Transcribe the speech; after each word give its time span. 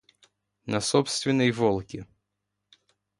на 0.65 0.81
собственной 0.81 1.51
"Волге". 1.51 2.07